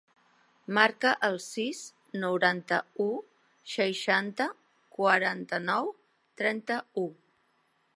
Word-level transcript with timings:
Marca 0.77 1.11
el 1.27 1.37
sis, 1.47 1.81
noranta-u, 2.23 3.07
seixanta, 3.75 4.49
quaranta-nou, 4.99 5.97
trenta-u. 6.43 7.11